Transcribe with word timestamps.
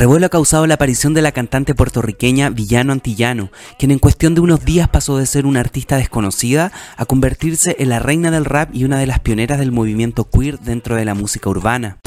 Revuelo 0.00 0.24
ha 0.24 0.30
causado 0.30 0.66
la 0.66 0.76
aparición 0.76 1.12
de 1.12 1.20
la 1.20 1.30
cantante 1.30 1.74
puertorriqueña 1.74 2.48
Villano 2.48 2.92
Antillano, 2.92 3.50
quien 3.78 3.90
en 3.90 3.98
cuestión 3.98 4.34
de 4.34 4.40
unos 4.40 4.64
días 4.64 4.88
pasó 4.88 5.18
de 5.18 5.26
ser 5.26 5.44
una 5.44 5.60
artista 5.60 5.98
desconocida 5.98 6.72
a 6.96 7.04
convertirse 7.04 7.76
en 7.78 7.90
la 7.90 7.98
reina 7.98 8.30
del 8.30 8.46
rap 8.46 8.70
y 8.74 8.84
una 8.84 8.98
de 8.98 9.06
las 9.06 9.20
pioneras 9.20 9.58
del 9.58 9.72
movimiento 9.72 10.24
queer 10.24 10.58
dentro 10.58 10.96
de 10.96 11.04
la 11.04 11.12
música 11.12 11.50
urbana. 11.50 11.98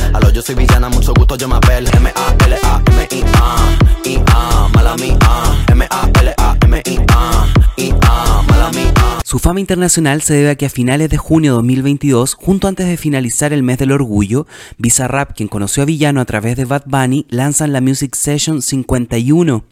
Fama 9.43 9.59
internacional 9.59 10.21
se 10.21 10.35
debe 10.35 10.51
a 10.51 10.55
que 10.55 10.67
a 10.67 10.69
finales 10.69 11.09
de 11.09 11.17
junio 11.17 11.51
de 11.51 11.55
2022, 11.57 12.35
junto 12.35 12.69
antes 12.69 12.87
de 12.87 12.95
finalizar 12.95 13.51
el 13.51 13.61
mes 13.61 13.77
del 13.77 13.91
orgullo, 13.91 14.47
Bizarrap, 14.77 15.35
quien 15.35 15.49
conoció 15.49 15.83
a 15.83 15.85
Villano 15.85 16.21
a 16.21 16.25
través 16.25 16.55
de 16.55 16.63
Bad 16.63 16.83
Bunny, 16.85 17.25
lanzan 17.29 17.73
la 17.73 17.81
Music 17.81 18.15
Session 18.15 18.61
51 18.61 19.65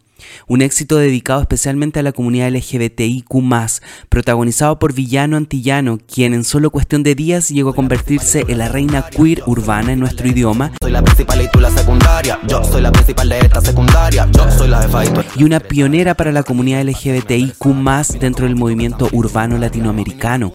un 0.47 0.61
éxito 0.61 0.97
dedicado 0.97 1.41
especialmente 1.41 1.99
a 1.99 2.03
la 2.03 2.11
comunidad 2.11 2.51
LGBTIQ, 2.51 3.25
protagonizado 4.09 4.79
por 4.79 4.93
Villano 4.93 5.37
Antillano, 5.37 5.97
quien 5.97 6.33
en 6.33 6.43
solo 6.43 6.69
cuestión 6.69 7.03
de 7.03 7.15
días 7.15 7.49
llegó 7.49 7.71
a 7.71 7.75
convertirse 7.75 8.45
en 8.47 8.57
la 8.57 8.69
reina 8.69 9.05
queer 9.09 9.43
urbana 9.45 9.93
en 9.93 9.99
nuestro 9.99 10.27
idioma. 10.27 10.71
Soy 10.81 10.91
la 10.91 11.01
principal 11.01 11.41
y 11.41 11.47
tú 11.49 11.59
la 11.59 11.71
secundaria. 11.71 12.39
Yo 12.47 12.63
soy 12.63 12.81
la 12.81 12.91
principal 12.91 13.29
de 13.29 13.39
esta 13.39 13.61
secundaria. 13.61 14.27
Yo 14.31 14.49
soy 14.51 14.67
la 14.67 14.81
jefa 14.81 15.01
y 15.35 15.43
una 15.43 15.59
pionera 15.59 16.15
para 16.15 16.31
la 16.31 16.43
comunidad 16.43 16.83
LGBTIQ, 16.83 17.65
dentro 18.19 18.45
del 18.45 18.55
movimiento 18.55 19.09
urbano 19.11 19.57
latinoamericano. 19.57 20.53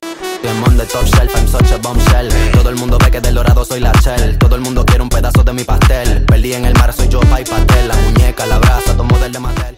Todo 2.53 2.71
el 2.71 2.77
mundo 2.77 2.99
ve 2.99 3.11
que 3.11 3.21
del 3.21 3.35
dorado 3.35 3.65
soy 3.65 3.81
la 3.81 3.93
shell. 3.93 4.39
Todo 4.39 4.57
el 4.57 4.61
mundo 4.61 4.85
quiere 4.85 5.03
un 5.03 5.09
pedazo 5.09 5.43
de 5.43 5.53
mi 5.53 5.65
pastel. 5.65 6.25
Perdí 6.27 6.53
en 6.53 6.65
el 6.65 6.75
mar, 6.75 6.93
soy 6.93 7.09
yo, 7.09 7.21
pa' 7.21 7.41
y 7.41 7.45
pastel. 7.45 7.89
La 7.89 7.95
muñeca, 7.95 8.47
la 8.47 8.59
brasa, 8.59 8.97
tomo 8.97 9.19
del 9.19 9.33
de 9.33 9.39
Mattel. 9.39 9.77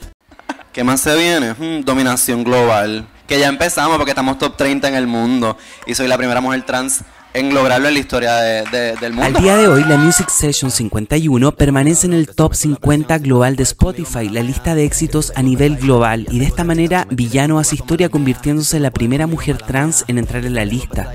¿Qué 0.73 0.85
más 0.85 1.01
se 1.01 1.15
viene? 1.17 1.53
Hmm, 1.53 1.85
dominación 1.85 2.45
global. 2.45 3.07
Que 3.27 3.39
ya 3.39 3.49
empezamos 3.49 3.97
porque 3.97 4.13
estamos 4.13 4.39
top 4.39 4.57
30 4.57 4.89
en 4.89 4.95
el 4.95 5.07
mundo. 5.07 5.59
Y 5.87 5.95
soy 5.95 6.09
la 6.09 6.17
primera 6.17 6.41
mujer 6.41 6.65
trans 6.65 7.03
en 7.35 7.55
lograrlo 7.55 7.89
en 7.89 7.95
la 7.95 8.01
historia 8.01 8.35
del 8.37 9.13
mundo. 9.13 9.25
Al 9.25 9.35
día 9.35 9.57
de 9.57 9.69
hoy, 9.69 9.85
la 9.85 9.97
Music 9.97 10.29
Session 10.29 10.71
51 10.71 11.53
permanece 11.53 12.07
en 12.07 12.13
el 12.15 12.29
top 12.29 12.55
50 12.55 13.19
global 13.19 13.57
de 13.57 13.63
Spotify, 13.63 14.29
la 14.29 14.43
lista 14.43 14.75
de 14.75 14.85
éxitos 14.85 15.33
a 15.37 15.43
nivel 15.43 15.77
global, 15.77 16.27
y 16.31 16.39
de 16.39 16.47
esta 16.47 16.65
manera 16.65 17.07
Villano 17.11 17.59
hace 17.59 17.77
historia 17.77 18.09
convirtiéndose 18.09 18.77
en 18.77 18.83
la 18.83 18.91
primera 18.91 19.27
mujer 19.27 19.59
trans 19.59 20.05
en 20.09 20.19
entrar 20.19 20.45
en 20.45 20.55
la 20.55 20.65
lista. 20.65 21.13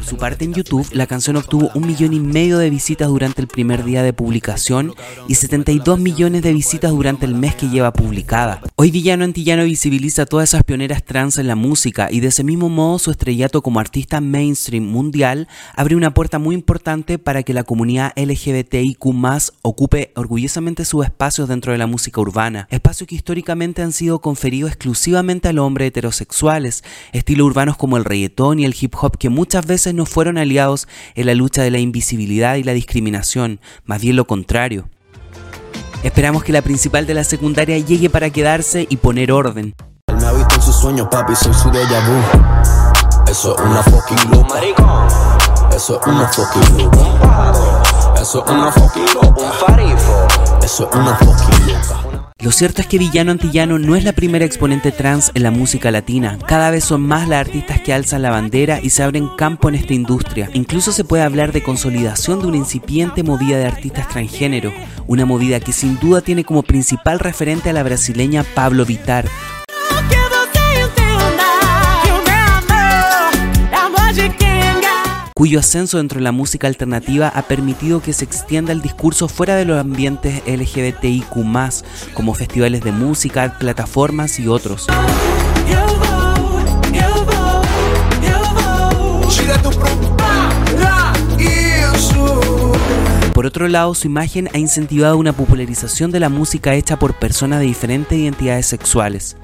Por 0.00 0.08
su 0.08 0.16
parte 0.16 0.46
en 0.46 0.54
YouTube, 0.54 0.88
la 0.94 1.06
canción 1.06 1.36
obtuvo 1.36 1.70
un 1.74 1.86
millón 1.86 2.14
y 2.14 2.20
medio 2.20 2.56
de 2.56 2.70
visitas 2.70 3.08
durante 3.08 3.42
el 3.42 3.48
primer 3.48 3.84
día 3.84 4.02
de 4.02 4.14
publicación 4.14 4.94
y 5.28 5.34
72 5.34 6.00
millones 6.00 6.40
de 6.40 6.54
visitas 6.54 6.90
durante 6.90 7.26
el 7.26 7.34
mes 7.34 7.54
que 7.54 7.68
lleva 7.68 7.92
publicada. 7.92 8.62
Hoy 8.76 8.90
Villano 8.90 9.24
Antillano 9.24 9.64
visibiliza 9.64 10.22
a 10.22 10.26
todas 10.26 10.48
esas 10.48 10.64
pioneras 10.64 11.04
trans 11.04 11.36
en 11.36 11.48
la 11.48 11.54
música 11.54 12.08
y 12.10 12.20
de 12.20 12.28
ese 12.28 12.44
mismo 12.44 12.70
modo 12.70 12.98
su 12.98 13.10
estrellato 13.10 13.60
como 13.60 13.78
artista 13.78 14.22
mainstream 14.22 14.84
mundial 14.84 15.48
abre 15.76 15.96
una 15.96 16.14
puerta 16.14 16.38
muy 16.38 16.54
importante 16.54 17.18
para 17.18 17.42
que 17.42 17.52
la 17.52 17.64
comunidad 17.64 18.14
LGBTIQ 18.16 19.04
ocupe 19.60 20.12
orgullosamente 20.16 20.86
sus 20.86 21.04
espacios 21.04 21.46
dentro 21.46 21.72
de 21.72 21.78
la 21.78 21.86
música 21.86 22.22
urbana, 22.22 22.68
espacios 22.70 23.06
que 23.06 23.16
históricamente 23.16 23.82
han 23.82 23.92
sido 23.92 24.22
conferidos 24.22 24.70
exclusivamente 24.70 25.48
a 25.48 25.52
los 25.52 25.66
hombres 25.66 25.88
heterosexuales, 25.88 26.84
estilos 27.12 27.48
urbanos 27.48 27.76
como 27.76 27.98
el 27.98 28.06
reggaetón 28.06 28.60
y 28.60 28.64
el 28.64 28.74
hip 28.80 28.94
hop 28.98 29.18
que 29.18 29.28
muchas 29.28 29.66
veces 29.66 29.89
no 29.92 30.06
fueron 30.06 30.38
aliados 30.38 30.88
en 31.14 31.26
la 31.26 31.34
lucha 31.34 31.62
de 31.62 31.70
la 31.70 31.78
invisibilidad 31.78 32.56
y 32.56 32.62
la 32.62 32.72
discriminación, 32.72 33.60
más 33.84 34.00
bien 34.00 34.16
lo 34.16 34.26
contrario. 34.26 34.88
Esperamos 36.02 36.42
que 36.44 36.52
la 36.52 36.62
principal 36.62 37.06
de 37.06 37.12
la 37.14 37.24
secundaria 37.24 37.76
llegue 37.78 38.08
para 38.08 38.30
quedarse 38.30 38.86
y 38.88 38.96
poner 38.96 39.32
orden. 39.32 39.74
Eso 40.10 40.70
es 40.80 40.86
una 43.60 43.82
fucking 43.82 44.16
Eso 45.72 46.00
es 46.00 46.06
una 46.06 46.30
fucking 48.72 49.04
Eso 50.62 50.88
es 50.90 50.96
una 50.96 51.14
fucking 51.16 52.09
lo 52.42 52.52
cierto 52.52 52.80
es 52.80 52.86
que 52.86 52.98
Villano 52.98 53.32
Antillano 53.32 53.78
no 53.78 53.96
es 53.96 54.04
la 54.04 54.12
primera 54.12 54.46
exponente 54.46 54.92
trans 54.92 55.30
en 55.34 55.42
la 55.42 55.50
música 55.50 55.90
latina. 55.90 56.38
Cada 56.46 56.70
vez 56.70 56.84
son 56.84 57.02
más 57.02 57.28
las 57.28 57.46
artistas 57.46 57.82
que 57.82 57.92
alzan 57.92 58.22
la 58.22 58.30
bandera 58.30 58.80
y 58.82 58.90
se 58.90 59.02
abren 59.02 59.28
campo 59.36 59.68
en 59.68 59.74
esta 59.74 59.92
industria. 59.92 60.48
Incluso 60.54 60.92
se 60.92 61.04
puede 61.04 61.22
hablar 61.22 61.52
de 61.52 61.62
consolidación 61.62 62.40
de 62.40 62.46
una 62.46 62.56
incipiente 62.56 63.22
movida 63.22 63.58
de 63.58 63.66
artistas 63.66 64.08
transgénero, 64.08 64.72
una 65.06 65.26
movida 65.26 65.60
que 65.60 65.72
sin 65.72 65.98
duda 65.98 66.22
tiene 66.22 66.44
como 66.44 66.62
principal 66.62 67.18
referente 67.18 67.68
a 67.68 67.74
la 67.74 67.82
brasileña 67.82 68.42
Pablo 68.54 68.86
Vitar, 68.86 69.26
cuyo 75.40 75.58
ascenso 75.58 75.96
dentro 75.96 76.18
de 76.18 76.24
la 76.24 76.32
música 76.32 76.66
alternativa 76.66 77.28
ha 77.28 77.40
permitido 77.40 78.02
que 78.02 78.12
se 78.12 78.26
extienda 78.26 78.72
el 78.72 78.82
discurso 78.82 79.26
fuera 79.26 79.56
de 79.56 79.64
los 79.64 79.80
ambientes 79.80 80.42
LGBTIQ, 80.46 81.32
como 82.12 82.34
festivales 82.34 82.82
de 82.82 82.92
música, 82.92 83.56
plataformas 83.58 84.38
y 84.38 84.48
otros. 84.48 84.86
Por 93.32 93.46
otro 93.46 93.66
lado, 93.68 93.94
su 93.94 94.08
imagen 94.08 94.50
ha 94.52 94.58
incentivado 94.58 95.16
una 95.16 95.32
popularización 95.32 96.10
de 96.10 96.20
la 96.20 96.28
música 96.28 96.74
hecha 96.74 96.98
por 96.98 97.18
personas 97.18 97.60
de 97.60 97.64
diferentes 97.64 98.18
identidades 98.18 98.66
sexuales. 98.66 99.38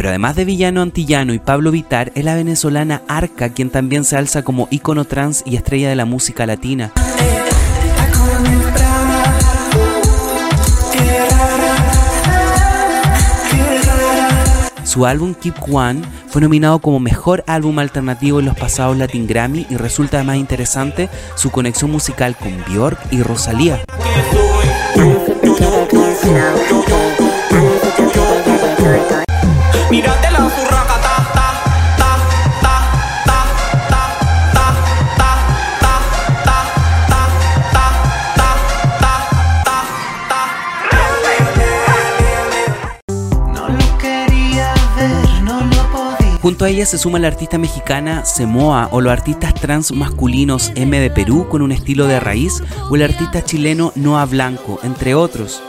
Pero 0.00 0.08
además 0.08 0.34
de 0.34 0.46
Villano 0.46 0.80
Antillano 0.80 1.34
y 1.34 1.38
Pablo 1.38 1.70
Vitar, 1.70 2.10
es 2.14 2.24
la 2.24 2.34
venezolana 2.34 3.02
Arca 3.06 3.50
quien 3.50 3.68
también 3.68 4.04
se 4.04 4.16
alza 4.16 4.42
como 4.42 4.66
ícono 4.70 5.04
trans 5.04 5.42
y 5.44 5.56
estrella 5.56 5.90
de 5.90 5.94
la 5.94 6.06
música 6.06 6.46
latina. 6.46 6.90
Su 14.84 15.04
álbum 15.04 15.34
Keep 15.34 15.56
One 15.70 16.00
fue 16.28 16.40
nominado 16.40 16.78
como 16.78 16.98
mejor 16.98 17.44
álbum 17.46 17.78
alternativo 17.78 18.40
en 18.40 18.46
los 18.46 18.56
pasados 18.56 18.96
Latin 18.96 19.26
Grammy 19.26 19.66
y 19.68 19.76
resulta 19.76 20.24
más 20.24 20.36
interesante 20.36 21.10
su 21.34 21.50
conexión 21.50 21.90
musical 21.90 22.38
con 22.38 22.56
Björk 22.66 22.98
y 23.10 23.22
Rosalía. 23.22 23.84
Junto 46.40 46.64
a 46.64 46.68
ella 46.68 46.86
se 46.86 46.96
suma 46.96 47.18
la 47.18 47.26
artista 47.26 47.58
mexicana 47.58 48.24
Semoa 48.24 48.88
o 48.92 49.00
los 49.00 49.12
artistas 49.12 49.54
trans 49.54 49.90
masculinos 49.90 50.70
M 50.76 51.00
de 51.00 51.10
Perú 51.10 51.48
con 51.48 51.62
un 51.62 51.72
estilo 51.72 52.06
de 52.06 52.20
raíz 52.20 52.62
o 52.90 52.94
el 52.94 53.02
artista 53.02 53.42
chileno 53.42 53.92
Noah 53.96 54.26
Blanco, 54.26 54.78
entre 54.84 55.16
otros. 55.16 55.60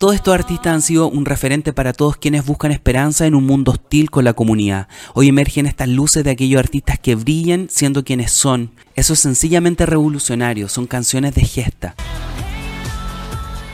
Todos 0.00 0.14
estos 0.14 0.32
artistas 0.32 0.72
han 0.72 0.80
sido 0.80 1.10
un 1.10 1.26
referente 1.26 1.74
para 1.74 1.92
todos 1.92 2.16
quienes 2.16 2.46
buscan 2.46 2.72
esperanza 2.72 3.26
en 3.26 3.34
un 3.34 3.44
mundo 3.44 3.72
hostil 3.72 4.10
con 4.10 4.24
la 4.24 4.32
comunidad. 4.32 4.88
Hoy 5.12 5.28
emergen 5.28 5.66
estas 5.66 5.90
luces 5.90 6.24
de 6.24 6.30
aquellos 6.30 6.58
artistas 6.58 6.98
que 6.98 7.16
brillan 7.16 7.68
siendo 7.68 8.02
quienes 8.02 8.32
son. 8.32 8.70
Eso 8.94 9.12
es 9.12 9.20
sencillamente 9.20 9.84
revolucionario, 9.84 10.70
son 10.70 10.86
canciones 10.86 11.34
de 11.34 11.44
gesta. 11.44 11.96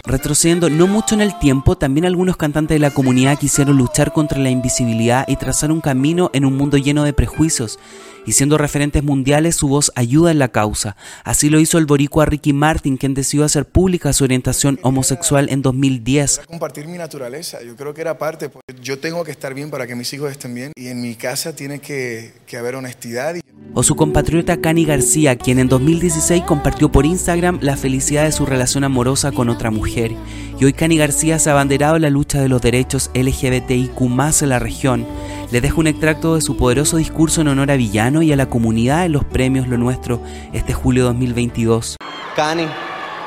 Retrocediendo 0.06 0.70
no 0.70 0.87
mucho 0.87 1.17
en 1.17 1.20
el 1.20 1.37
tiempo, 1.37 1.76
también 1.76 2.06
algunos 2.06 2.37
cantantes 2.37 2.76
de 2.76 2.79
la 2.79 2.93
comunidad 2.93 3.41
quisieron 3.41 3.76
luchar 3.76 4.12
contra 4.12 4.38
la 4.38 4.50
invisibilidad 4.50 5.25
y 5.26 5.35
trazar 5.35 5.73
un 5.73 5.81
camino 5.81 6.31
en 6.32 6.44
un 6.44 6.56
mundo 6.56 6.76
lleno 6.76 7.03
de 7.03 7.12
prejuicios. 7.12 7.81
Y 8.25 8.32
siendo 8.32 8.56
referentes 8.56 9.03
mundiales, 9.03 9.56
su 9.56 9.67
voz 9.67 9.91
ayuda 9.97 10.31
en 10.31 10.38
la 10.38 10.49
causa. 10.49 10.97
Así 11.25 11.50
lo 11.50 11.58
hizo 11.58 11.79
el 11.79 11.87
boricua 11.87 12.25
Ricky 12.25 12.53
Martin, 12.53 12.97
quien 12.99 13.14
decidió 13.14 13.44
hacer 13.44 13.64
pública 13.64 14.12
su 14.12 14.23
orientación 14.23 14.79
homosexual 14.82 15.49
en 15.50 15.62
2010. 15.62 16.43
Compartir 16.47 16.87
mi 16.87 16.99
naturaleza, 16.99 17.62
yo 17.64 17.75
creo 17.75 17.93
que 17.93 18.00
era 18.00 18.17
parte. 18.17 18.49
Pues, 18.49 18.62
yo 18.81 19.00
tengo 19.00 19.25
que 19.25 19.32
estar 19.32 19.55
bien 19.55 19.70
para 19.70 19.88
que 19.88 19.97
mis 19.97 20.12
hijos 20.12 20.31
estén 20.31 20.55
bien 20.55 20.73
y 20.76 20.87
en 20.87 21.03
mi 21.03 21.17
casa 21.17 21.56
tiene 21.56 21.81
que, 21.81 22.32
que 22.47 22.56
haber 22.56 22.76
honestidad. 22.76 23.35
Y 23.35 23.41
o 23.79 23.82
su 23.82 23.94
compatriota 23.94 24.61
Cani 24.62 24.87
García, 24.87 25.37
quien 25.37 25.58
en 25.58 25.69
2016 25.69 26.44
compartió 26.44 26.91
por 26.91 27.05
Instagram 27.05 27.58
la 27.61 27.76
felicidad 27.76 28.25
de 28.25 28.32
su 28.32 28.47
relación 28.47 28.85
amorosa 28.85 29.32
con 29.32 29.50
otra 29.50 29.70
mujer. 29.70 29.95
Y 29.96 30.64
hoy 30.64 30.75
Cani 30.75 30.98
García 30.98 31.38
se 31.38 31.48
ha 31.48 31.54
abanderado 31.54 31.96
en 31.96 32.02
la 32.02 32.10
lucha 32.10 32.38
de 32.38 32.50
los 32.50 32.60
derechos 32.60 33.10
LGBTIQ 33.14 33.98
en 34.43 34.48
la 34.50 34.58
región. 34.58 35.06
Le 35.50 35.62
dejo 35.62 35.81
un 35.81 35.87
extracto 35.87 36.34
de 36.34 36.43
su 36.43 36.58
poderoso 36.58 36.98
discurso 36.98 37.40
en 37.40 37.48
honor 37.48 37.70
a 37.70 37.76
Villano 37.76 38.20
y 38.20 38.31
a 38.31 38.37
la 38.37 38.46
comunidad 38.46 39.06
en 39.06 39.12
los 39.12 39.25
premios 39.25 39.69
Lo 39.69 39.78
Nuestro 39.78 40.20
este 40.52 40.75
julio 40.75 41.04
2022. 41.04 41.96
Cani, 42.34 42.66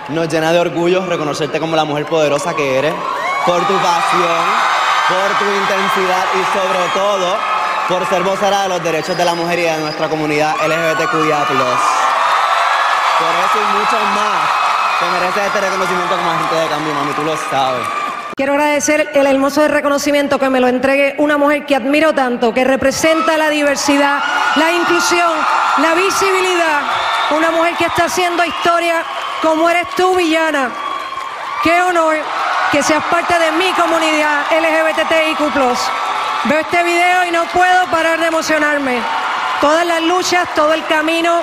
nos 0.10 0.32
llena 0.32 0.52
de 0.52 0.60
orgullo 0.60 1.04
reconocerte 1.08 1.60
como 1.60 1.76
la 1.76 1.86
mujer 1.86 2.06
poderosa 2.06 2.56
que 2.56 2.78
eres, 2.78 2.94
por 3.48 3.66
tu 3.66 3.74
pasión, 3.74 4.46
por 5.08 5.40
tu 5.40 5.46
intensidad 5.46 6.26
y 6.36 6.44
sobre 6.56 6.88
todo 6.94 7.36
por 7.90 8.08
ser 8.08 8.22
vocera 8.22 8.64
de 8.64 8.70
los 8.70 8.84
derechos 8.84 9.18
de 9.18 9.26
la 9.26 9.34
mujer 9.34 9.58
y 9.58 9.64
de 9.64 9.80
nuestra 9.80 10.08
comunidad 10.08 10.54
LGBTQIA+. 10.58 11.48
Por 13.20 13.34
eso 13.36 13.58
y 13.58 13.66
mucho 13.76 13.98
más, 14.14 14.69
te 15.00 15.06
mereces 15.12 15.48
este 15.48 15.62
reconocimiento 15.62 16.16
como 16.18 16.32
agente 16.32 16.56
de 16.56 16.68
cambio, 16.68 16.94
mami, 16.94 17.14
tú 17.14 17.24
lo 17.24 17.38
sabes. 17.50 17.88
Quiero 18.36 18.54
agradecer 18.54 19.12
el 19.14 19.28
hermoso 19.28 19.68
reconocimiento 19.68 20.40
que 20.40 20.50
me 20.50 20.60
lo 20.60 20.68
entregue 20.68 21.16
una 21.18 21.38
mujer 21.38 21.66
que 21.66 21.76
admiro 21.76 22.14
tanto, 22.14 22.54
que 22.54 22.64
representa 22.64 23.38
la 23.38 23.50
diversidad, 23.50 24.20
la 24.56 24.72
inclusión, 24.72 25.32
la 25.78 25.94
visibilidad. 25.94 26.82
Una 27.36 27.52
mujer 27.52 27.76
que 27.76 27.86
está 27.86 28.06
haciendo 28.06 28.44
historia 28.44 29.04
como 29.42 29.70
eres 29.70 29.88
tú, 29.96 30.16
villana. 30.16 30.70
Qué 31.64 31.82
honor 31.82 32.18
que 32.72 32.84
seas 32.84 33.04
parte 33.06 33.38
de 33.40 33.52
mi 33.54 33.72
comunidad 33.72 34.46
LGBTIQ. 34.52 35.54
Veo 36.46 36.60
este 36.60 36.84
video 36.84 37.26
y 37.26 37.32
no 37.32 37.44
puedo 37.46 37.86
parar 37.92 38.20
de 38.20 38.28
emocionarme. 38.28 39.02
Todas 39.62 39.86
las 39.86 40.02
luchas, 40.04 40.48
todo 40.56 40.74
el 40.74 40.86
camino 40.86 41.42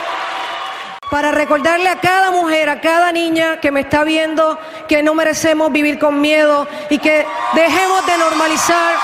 para 1.11 1.31
recordarle 1.31 1.89
a 1.89 2.01
cada 2.01 2.31
mujer, 2.31 2.69
a 2.69 2.81
cada 2.81 3.13
niña 3.13 3.61
que 3.61 3.71
me 3.71 3.81
está 3.81 4.05
viendo 4.05 4.59
que 4.89 5.03
no 5.03 5.15
merecemos 5.15 5.71
vivir 5.71 5.99
con 5.99 6.21
miedo 6.21 6.67
y 6.91 6.99
que 6.99 7.27
dejemos 7.55 8.07
de 8.07 8.19
normalizar 8.19 8.95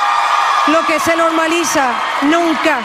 lo 0.69 0.84
que 0.87 0.99
se 0.99 1.16
normaliza 1.16 1.93
nunca. 2.22 2.81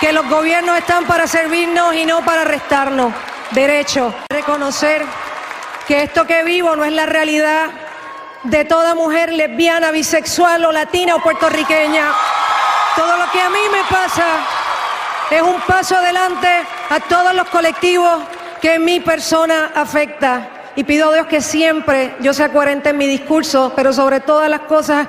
Que 0.00 0.12
los 0.12 0.28
gobiernos 0.28 0.78
están 0.78 1.04
para 1.06 1.26
servirnos 1.26 1.94
y 1.94 2.06
no 2.06 2.24
para 2.24 2.44
restarnos 2.44 3.12
derechos. 3.50 4.14
Reconocer 4.28 5.04
que 5.88 6.04
esto 6.04 6.26
que 6.26 6.44
vivo 6.44 6.76
no 6.76 6.84
es 6.84 6.92
la 6.92 7.06
realidad 7.06 7.70
de 8.44 8.64
toda 8.64 8.94
mujer 8.94 9.32
lesbiana, 9.32 9.90
bisexual 9.90 10.64
o 10.64 10.72
latina 10.72 11.16
o 11.16 11.20
puertorriqueña. 11.20 12.12
Todo 12.94 13.16
lo 13.16 13.30
que 13.32 13.40
a 13.40 13.50
mí 13.50 13.58
me 13.72 13.82
pasa 13.84 14.24
es 15.30 15.42
un 15.42 15.60
paso 15.66 15.96
adelante 15.96 16.48
a 16.88 17.00
todos 17.00 17.34
los 17.34 17.48
colectivos 17.48 18.22
que 18.60 18.78
mi 18.78 19.00
persona 19.00 19.72
afecta. 19.74 20.48
Y 20.76 20.84
pido 20.84 21.10
a 21.10 21.14
Dios 21.14 21.26
que 21.26 21.40
siempre 21.40 22.14
yo 22.20 22.32
sea 22.32 22.50
coherente 22.50 22.90
en 22.90 22.98
mi 22.98 23.06
discurso, 23.06 23.72
pero 23.74 23.92
sobre 23.92 24.20
todas 24.20 24.48
las 24.48 24.60
cosas 24.60 25.08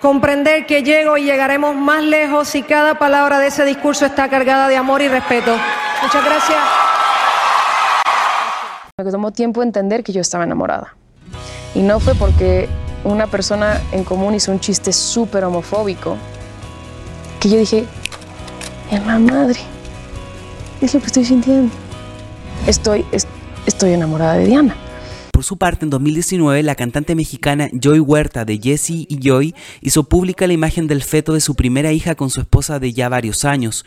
comprender 0.00 0.66
que 0.66 0.82
llego 0.82 1.16
y 1.16 1.24
llegaremos 1.24 1.74
más 1.74 2.02
lejos 2.02 2.48
si 2.48 2.62
cada 2.62 2.98
palabra 2.98 3.38
de 3.38 3.46
ese 3.46 3.64
discurso 3.64 4.04
está 4.04 4.28
cargada 4.28 4.68
de 4.68 4.76
amor 4.76 5.00
y 5.02 5.08
respeto. 5.08 5.56
Muchas 6.02 6.24
gracias. 6.24 6.58
Me 8.98 9.10
tomó 9.10 9.30
tiempo 9.30 9.62
entender 9.62 10.02
que 10.02 10.12
yo 10.12 10.20
estaba 10.20 10.44
enamorada. 10.44 10.94
Y 11.74 11.80
no 11.80 12.00
fue 12.00 12.14
porque 12.14 12.68
una 13.04 13.26
persona 13.26 13.80
en 13.92 14.04
común 14.04 14.34
hizo 14.34 14.50
un 14.50 14.60
chiste 14.60 14.92
súper 14.92 15.44
homofóbico, 15.44 16.16
que 17.38 17.48
yo 17.48 17.58
dije, 17.58 17.86
en 18.90 19.06
la 19.06 19.18
madre, 19.18 19.58
es 20.80 20.94
lo 20.94 21.00
que 21.00 21.06
estoy 21.06 21.24
sintiendo. 21.24 21.72
Estoy, 22.66 23.04
estoy 23.66 23.92
enamorada 23.92 24.34
de 24.34 24.46
Diana. 24.46 24.76
Por 25.32 25.44
su 25.44 25.58
parte, 25.58 25.84
en 25.84 25.90
2019, 25.90 26.62
la 26.62 26.74
cantante 26.74 27.14
mexicana 27.14 27.68
Joy 27.72 28.00
Huerta 28.00 28.44
de 28.44 28.58
Jessie 28.58 29.06
y 29.08 29.20
Joy 29.20 29.54
hizo 29.82 30.04
pública 30.04 30.46
la 30.46 30.54
imagen 30.54 30.86
del 30.86 31.02
feto 31.02 31.34
de 31.34 31.40
su 31.40 31.54
primera 31.54 31.92
hija 31.92 32.14
con 32.14 32.30
su 32.30 32.40
esposa 32.40 32.78
de 32.78 32.92
ya 32.94 33.08
varios 33.08 33.44
años. 33.44 33.84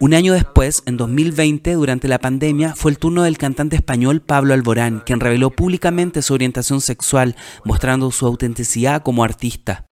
Un 0.00 0.12
año 0.12 0.34
después, 0.34 0.82
en 0.86 0.96
2020, 0.96 1.72
durante 1.72 2.08
la 2.08 2.18
pandemia, 2.18 2.74
fue 2.74 2.90
el 2.90 2.98
turno 2.98 3.22
del 3.22 3.38
cantante 3.38 3.76
español 3.76 4.20
Pablo 4.20 4.52
Alborán, 4.52 5.02
quien 5.06 5.20
reveló 5.20 5.50
públicamente 5.50 6.20
su 6.20 6.34
orientación 6.34 6.80
sexual, 6.80 7.36
mostrando 7.64 8.10
su 8.10 8.26
autenticidad 8.26 9.02
como 9.02 9.24
artista. 9.24 9.86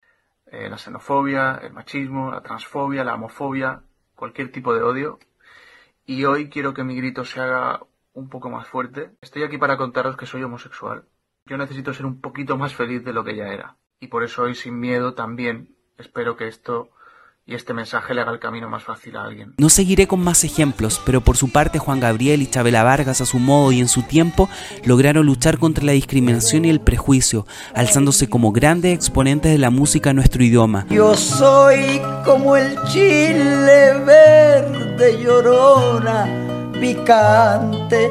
Eh, 0.50 0.68
la 0.68 0.76
xenofobia, 0.76 1.60
el 1.62 1.72
machismo, 1.72 2.30
la 2.30 2.42
transfobia, 2.42 3.04
la 3.04 3.14
homofobia, 3.14 3.80
cualquier 4.14 4.52
tipo 4.52 4.74
de 4.74 4.82
odio. 4.82 5.18
Y 6.04 6.24
hoy 6.24 6.48
quiero 6.48 6.74
que 6.74 6.84
mi 6.84 6.96
grito 6.96 7.24
se 7.24 7.40
haga 7.40 7.80
un 8.12 8.28
poco 8.28 8.50
más 8.50 8.66
fuerte. 8.68 9.10
Estoy 9.20 9.42
aquí 9.42 9.58
para 9.58 9.76
contaros 9.76 10.16
que 10.16 10.26
soy 10.26 10.42
homosexual. 10.42 11.04
Yo 11.46 11.56
necesito 11.56 11.94
ser 11.94 12.06
un 12.06 12.20
poquito 12.20 12.56
más 12.56 12.74
feliz 12.74 13.04
de 13.04 13.12
lo 13.12 13.24
que 13.24 13.36
ya 13.36 13.48
era. 13.48 13.76
Y 14.00 14.08
por 14.08 14.22
eso 14.22 14.42
hoy 14.42 14.54
sin 14.54 14.78
miedo 14.78 15.14
también 15.14 15.76
espero 15.98 16.36
que 16.36 16.48
esto 16.48 16.90
y 17.44 17.54
este 17.54 17.74
mensaje 17.74 18.14
le 18.14 18.20
haga 18.20 18.30
el 18.30 18.38
camino 18.38 18.68
más 18.68 18.84
fácil 18.84 19.16
a 19.16 19.24
alguien. 19.24 19.54
No 19.58 19.68
seguiré 19.68 20.06
con 20.06 20.22
más 20.22 20.44
ejemplos, 20.44 21.00
pero 21.04 21.20
por 21.20 21.36
su 21.36 21.50
parte 21.50 21.78
Juan 21.78 21.98
Gabriel 21.98 22.40
y 22.40 22.46
Chabela 22.46 22.84
Vargas 22.84 23.20
a 23.20 23.26
su 23.26 23.38
modo 23.38 23.72
y 23.72 23.80
en 23.80 23.88
su 23.88 24.02
tiempo 24.02 24.48
lograron 24.84 25.26
luchar 25.26 25.58
contra 25.58 25.84
la 25.84 25.92
discriminación 25.92 26.64
y 26.64 26.70
el 26.70 26.80
prejuicio, 26.80 27.46
alzándose 27.74 28.28
como 28.28 28.52
grandes 28.52 28.94
exponentes 28.94 29.50
de 29.50 29.58
la 29.58 29.70
música 29.70 30.10
en 30.10 30.16
nuestro 30.16 30.44
idioma. 30.44 30.86
Yo 30.88 31.16
soy 31.16 32.00
como 32.24 32.56
el 32.56 32.76
chile 32.84 33.98
verde 34.04 35.20
llorona, 35.22 36.72
picante 36.80 38.10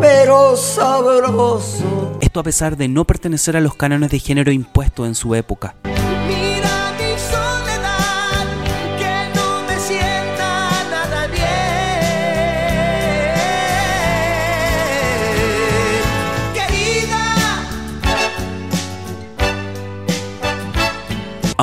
pero 0.00 0.54
sabroso. 0.54 2.18
Esto 2.20 2.40
a 2.40 2.42
pesar 2.42 2.76
de 2.76 2.88
no 2.88 3.06
pertenecer 3.06 3.56
a 3.56 3.60
los 3.60 3.74
cánones 3.74 4.10
de 4.10 4.18
género 4.18 4.52
impuestos 4.52 5.06
en 5.06 5.14
su 5.14 5.34
época. 5.34 5.76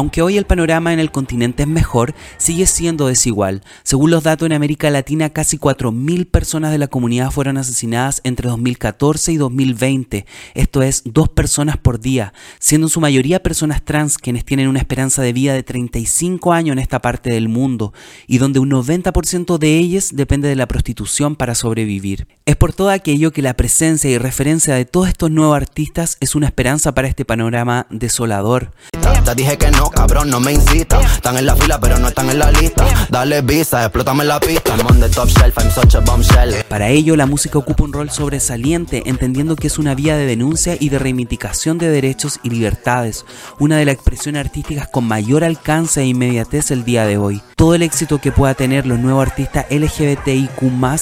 Aunque 0.02 0.24
hoy 0.24 0.36
el 0.40 0.46
panorama 0.46 0.94
en 0.94 1.00
el 1.00 1.12
continente 1.12 1.62
es 1.62 1.70
mejor, 1.70 2.16
sigue 2.40 2.66
siendo 2.66 3.06
desigual. 3.06 3.62
Según 3.84 4.10
los 4.10 4.24
datos 4.24 4.48
en 4.48 4.54
América 4.54 4.90
Latina, 4.90 5.30
casi 5.30 5.60
4.000 5.60 6.26
personas 6.26 6.72
de 6.72 6.80
la 6.80 6.88
comunidad 6.88 7.30
fueron 7.30 7.58
asesinadas 7.58 8.20
entre 8.24 8.50
2014 8.50 9.34
y 9.34 9.38
2020. 9.38 10.26
Esto 10.56 10.82
es 10.82 11.04
dos 11.06 11.30
personas 11.30 11.78
por 11.78 12.00
día, 12.00 12.34
siendo 12.58 12.88
en 12.88 12.90
su 12.90 13.00
mayoría 13.00 13.44
personas 13.44 13.84
trans 13.84 14.18
quienes 14.18 14.44
tienen 14.44 14.70
una 14.70 14.80
esperanza 14.80 15.22
de 15.22 15.34
vida 15.34 15.54
de 15.54 15.62
35 15.62 16.52
años 16.52 16.74
en 16.74 16.80
esta 16.80 17.00
parte 17.00 17.32
del 17.32 17.48
mundo 17.48 17.94
y 18.26 18.40
donde 18.40 18.58
un 18.58 18.72
90% 18.72 19.60
de 19.60 19.78
ellas 19.78 20.16
depende 20.16 20.48
de 20.48 20.56
la 20.56 20.68
prostitución 20.68 21.36
para 21.36 21.54
sobrevivir. 21.54 22.26
Es 22.48 22.56
por 22.56 22.74
todo 22.74 22.90
aquello 22.90 23.30
que 23.30 23.44
la 23.44 23.54
presencia 23.54 24.10
y 24.10 24.18
referencia 24.18 24.74
de 24.74 24.86
todos 24.86 25.10
estos 25.10 25.30
nuevos 25.30 25.56
artistas 25.56 26.18
es 26.22 26.34
una 26.34 26.48
esperanza 26.48 26.96
para 26.96 27.08
este 27.08 27.24
panorama 27.24 27.86
desolador. 27.92 28.72
Te 29.24 29.36
dije 29.36 29.58
que 29.58 29.72
no, 29.72 29.90
cabrón, 29.90 30.30
no 30.30 30.40
me 30.40 30.54
incita. 30.54 31.00
Están 31.02 31.38
en 31.38 31.46
la 31.46 31.56
fila, 31.56 31.80
pero 31.80 31.98
no 32.00 32.08
están 32.08 32.30
en 32.30 32.40
la 32.40 32.52
lista. 32.52 32.86
Dale 33.10 33.42
visa, 33.42 33.84
explótame 33.84 34.24
la 34.24 34.40
pista. 34.40 34.76
I'm 34.76 34.86
on 34.88 35.00
the 35.00 35.10
top 35.10 35.28
shelf, 35.28 35.58
I'm 35.58 35.72
such 35.72 35.96
a 35.96 36.00
bombshell. 36.00 36.54
Para 36.68 36.90
ello, 36.90 37.16
la 37.16 37.26
música 37.26 37.58
ocupa 37.58 37.84
un 37.84 37.94
rol 37.94 38.10
sobresaliente, 38.10 39.04
entendiendo 39.06 39.56
que 39.56 39.68
es 39.68 39.78
una 39.78 39.96
vía 39.96 40.16
de 40.16 40.26
denuncia 40.26 40.76
y 40.80 40.90
de 40.90 41.00
reivindicación 41.00 41.78
de 41.78 41.90
derechos 41.90 42.40
y 42.44 42.50
libertades, 42.50 43.26
una 43.60 43.78
de 43.78 43.86
las 43.86 43.96
expresiones 43.96 44.46
artísticas 44.46 44.88
con 44.88 45.06
mayor 45.06 45.44
alcance 45.44 46.02
e 46.02 46.06
inmediatez 46.06 46.72
el 46.72 46.84
día 46.84 47.06
de 47.06 47.18
hoy. 47.18 47.42
Todo 47.62 47.76
el 47.76 47.84
éxito 47.84 48.18
que 48.18 48.32
pueda 48.32 48.56
tener 48.56 48.88
los 48.88 48.98
nuevos 48.98 49.22
artistas 49.22 49.68
LGBTIQ 49.70 50.50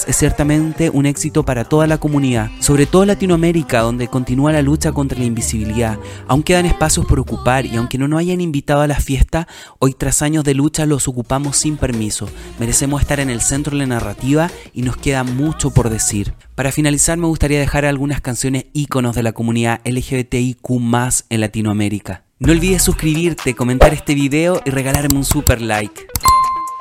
es 0.06 0.14
ciertamente 0.14 0.90
un 0.90 1.06
éxito 1.06 1.42
para 1.42 1.64
toda 1.64 1.86
la 1.86 1.96
comunidad, 1.96 2.50
sobre 2.60 2.84
todo 2.84 3.06
Latinoamérica, 3.06 3.80
donde 3.80 4.08
continúa 4.08 4.52
la 4.52 4.60
lucha 4.60 4.92
contra 4.92 5.18
la 5.18 5.24
invisibilidad. 5.24 5.98
Aún 6.28 6.42
quedan 6.42 6.66
espacios 6.66 7.06
por 7.06 7.18
ocupar 7.18 7.64
y 7.64 7.76
aunque 7.76 7.96
no 7.96 8.08
nos 8.08 8.20
hayan 8.20 8.42
invitado 8.42 8.82
a 8.82 8.86
la 8.86 9.00
fiesta, 9.00 9.48
hoy 9.78 9.94
tras 9.94 10.20
años 10.20 10.44
de 10.44 10.52
lucha 10.52 10.84
los 10.84 11.08
ocupamos 11.08 11.56
sin 11.56 11.78
permiso. 11.78 12.28
Merecemos 12.58 13.00
estar 13.00 13.20
en 13.20 13.30
el 13.30 13.40
centro 13.40 13.72
de 13.72 13.78
la 13.78 13.86
narrativa 13.86 14.50
y 14.74 14.82
nos 14.82 14.98
queda 14.98 15.24
mucho 15.24 15.70
por 15.70 15.88
decir. 15.88 16.34
Para 16.56 16.72
finalizar 16.72 17.16
me 17.16 17.26
gustaría 17.26 17.58
dejar 17.58 17.86
algunas 17.86 18.20
canciones 18.20 18.66
íconos 18.74 19.16
de 19.16 19.22
la 19.22 19.32
comunidad 19.32 19.80
LGBTIQ 19.86 20.68
en 21.30 21.40
Latinoamérica. 21.40 22.24
No 22.38 22.52
olvides 22.52 22.82
suscribirte, 22.82 23.54
comentar 23.54 23.94
este 23.94 24.14
video 24.14 24.60
y 24.66 24.70
regalarme 24.70 25.16
un 25.16 25.24
super 25.24 25.62
like. 25.62 26.06